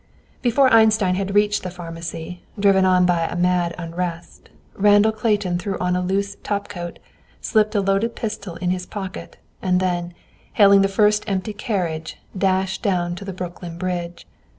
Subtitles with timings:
[0.41, 5.77] Before Einstein had reached the pharmacy, driven on by a mad unrest, Randall Clayton threw
[5.77, 6.97] on a loose top coat,
[7.39, 10.15] slipped a loaded pistol in his pocket, and then,
[10.53, 14.25] hailing the first empty carriage, dashed down to the Brooklyn Bridge.